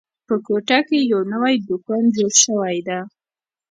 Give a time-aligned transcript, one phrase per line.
[0.27, 2.99] په کوټه کې یو نوی دوکان جوړ شوی ده